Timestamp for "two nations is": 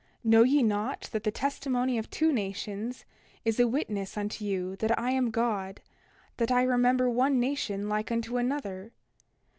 2.09-3.59